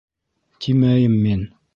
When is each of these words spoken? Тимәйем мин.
Тимәйем 0.65 1.19
мин. 1.27 1.45